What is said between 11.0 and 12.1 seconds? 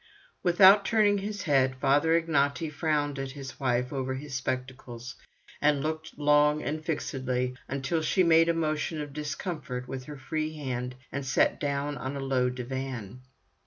and sat down